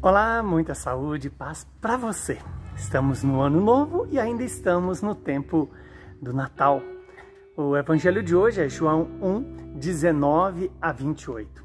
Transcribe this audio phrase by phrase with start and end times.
[0.00, 2.38] Olá, muita saúde e paz para você.
[2.76, 5.68] Estamos no ano novo e ainda estamos no tempo
[6.22, 6.80] do Natal.
[7.56, 11.64] O evangelho de hoje é João 1, 19 a 28.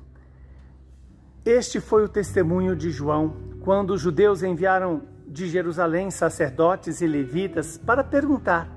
[1.46, 7.78] Este foi o testemunho de João quando os judeus enviaram de Jerusalém sacerdotes e levitas
[7.78, 8.68] para perguntar: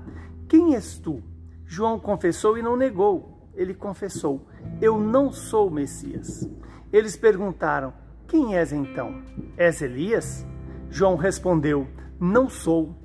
[0.47, 1.23] Quem és tu?
[1.65, 3.49] João confessou e não negou.
[3.55, 4.47] Ele confessou:
[4.79, 6.47] Eu não sou o Messias.
[6.93, 7.91] Eles perguntaram:
[8.27, 9.21] quem és então?
[9.57, 10.45] És Elias?
[10.89, 11.87] João respondeu:
[12.19, 12.95] Não sou.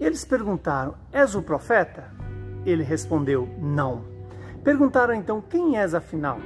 [0.00, 2.12] Eles perguntaram: És o profeta?
[2.64, 4.04] Ele respondeu: Não.
[4.64, 6.38] Perguntaram então: Quem és afinal?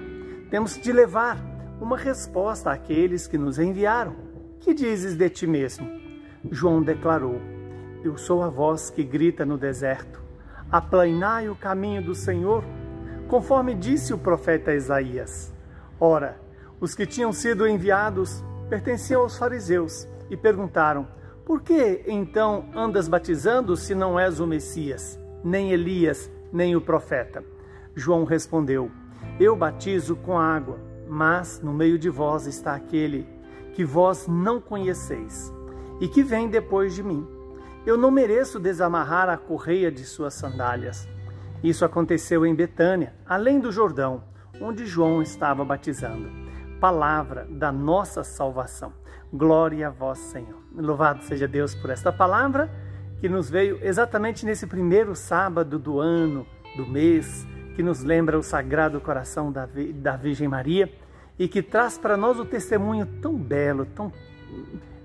[0.51, 1.38] Temos de levar
[1.80, 4.14] uma resposta àqueles que nos enviaram.
[4.61, 5.89] Que dizes de ti mesmo?
[6.50, 7.41] João declarou:
[8.05, 10.23] Eu sou a voz que grita no deserto.
[10.70, 12.62] Aplanai o caminho do Senhor,
[13.28, 15.53] conforme disse o profeta Isaías.
[15.98, 16.39] Ora,
[16.81, 21.06] os que tinham sido enviados pertenciam aos fariseus e perguntaram:
[21.45, 27.45] Por que então andas batizando se não és o Messias, nem Elias, nem o profeta?
[27.95, 28.91] João respondeu:
[29.39, 33.28] Eu batizo com água, mas no meio de vós está aquele
[33.75, 35.53] que vós não conheceis
[36.00, 37.27] e que vem depois de mim.
[37.84, 41.09] Eu não mereço desamarrar a correia de suas sandálias.
[41.62, 44.25] Isso aconteceu em Betânia, além do Jordão,
[44.61, 46.50] onde João estava batizando
[46.81, 48.92] palavra da nossa salvação.
[49.33, 50.59] Glória a vós, Senhor.
[50.75, 52.70] Louvado seja Deus por esta palavra
[53.20, 58.42] que nos veio exatamente nesse primeiro sábado do ano, do mês, que nos lembra o
[58.42, 60.91] Sagrado Coração da, da Virgem Maria
[61.39, 64.11] e que traz para nós o testemunho tão belo, tão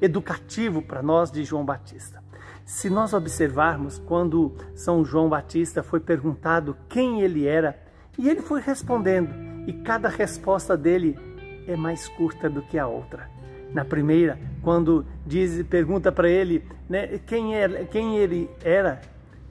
[0.02, 2.24] educativo para nós de João Batista.
[2.64, 7.78] Se nós observarmos quando São João Batista foi perguntado quem ele era,
[8.18, 9.34] e ele foi respondendo,
[9.68, 11.35] e cada resposta dele
[11.68, 13.30] é mais curta do que a outra.
[13.74, 19.02] Na primeira, quando diz, pergunta para ele né, quem, era, quem ele era,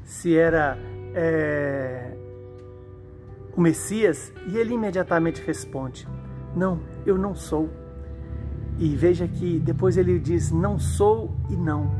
[0.02, 0.78] se era
[1.14, 2.16] é,
[3.56, 6.08] o Messias, e ele imediatamente responde:
[6.56, 7.68] Não, eu não sou.
[8.78, 11.90] E veja que depois ele diz: Não sou e não.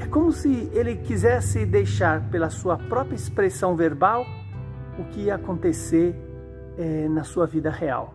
[0.00, 4.26] É como se ele quisesse deixar pela sua própria expressão verbal
[4.98, 6.14] o que ia acontecer
[6.76, 8.14] é, na sua vida real.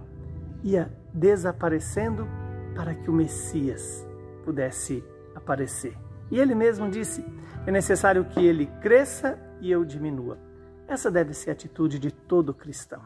[0.64, 2.28] Ia desaparecendo
[2.76, 4.08] para que o Messias
[4.44, 5.04] pudesse
[5.36, 5.98] aparecer.
[6.32, 7.26] E ele mesmo disse:
[7.66, 10.38] é necessário que ele cresça e eu diminua.
[10.88, 13.02] Essa deve ser a atitude de todo cristão.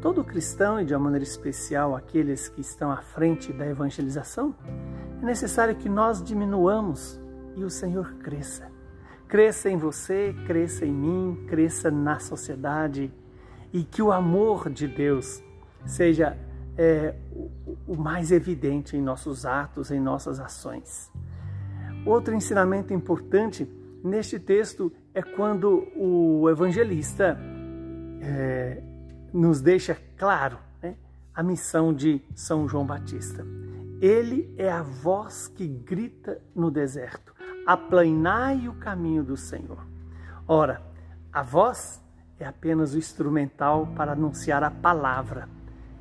[0.00, 4.54] Todo cristão, e de uma maneira especial aqueles que estão à frente da evangelização,
[5.20, 7.20] é necessário que nós diminuamos
[7.56, 8.70] e o Senhor cresça.
[9.26, 13.12] Cresça em você, cresça em mim, cresça na sociedade
[13.72, 15.42] e que o amor de Deus
[15.84, 16.38] seja
[16.76, 17.14] é,
[17.86, 21.10] o mais evidente em nossos atos, em nossas ações.
[22.04, 23.68] Outro ensinamento importante
[24.02, 27.38] neste texto é quando o evangelista
[28.20, 28.82] é,
[29.32, 30.94] nos deixa claro né,
[31.34, 33.44] a missão de São João Batista.
[34.00, 37.34] Ele é a voz que grita no deserto:
[37.66, 39.84] aplanai o caminho do Senhor.
[40.46, 40.82] Ora,
[41.32, 42.02] a voz
[42.38, 45.48] é apenas o instrumental para anunciar a palavra.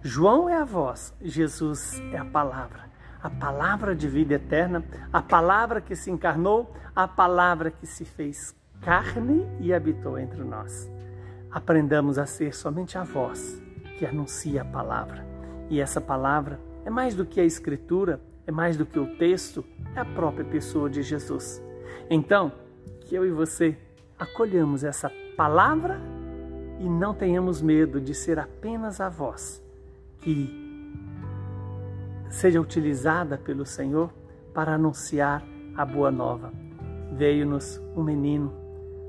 [0.08, 2.82] João é a voz, Jesus é a palavra.
[3.24, 8.56] A palavra de vida eterna, a palavra que se encarnou, a palavra que se fez
[8.82, 10.88] carne e habitou entre nós.
[11.50, 13.60] Aprendamos a ser somente a voz
[13.98, 15.26] que anuncia a palavra.
[15.72, 19.66] E essa palavra é mais do que a escritura, é mais do que o texto,
[19.96, 21.60] é a própria pessoa de Jesus.
[22.12, 22.52] Então,
[23.02, 23.76] que eu e você
[24.20, 26.00] acolhamos essa palavra
[26.80, 29.65] e não tenhamos medo de ser apenas a voz
[30.22, 30.66] que
[32.30, 34.12] seja utilizada pelo Senhor
[34.54, 35.44] para anunciar
[35.76, 36.52] a boa nova.
[37.14, 38.54] Veio-nos um menino,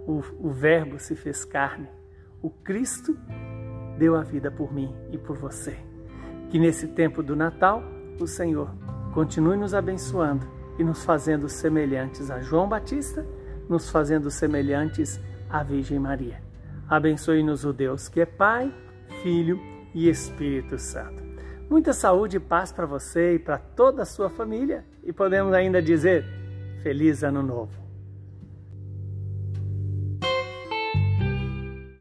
[0.06, 1.88] o, o Verbo se fez carne,
[2.42, 3.16] o Cristo
[3.98, 5.76] deu a vida por mim e por você.
[6.50, 7.82] Que nesse tempo do Natal,
[8.20, 8.70] o Senhor
[9.12, 10.46] continue nos abençoando
[10.78, 13.26] e nos fazendo semelhantes a João Batista,
[13.68, 15.20] nos fazendo semelhantes
[15.50, 16.40] à Virgem Maria.
[16.88, 18.72] Abençoe-nos o Deus que é Pai,
[19.22, 19.58] Filho
[19.96, 21.24] e Espírito Santo.
[21.70, 24.84] Muita saúde e paz para você e para toda a sua família.
[25.02, 26.24] E podemos ainda dizer:
[26.82, 27.85] Feliz Ano Novo!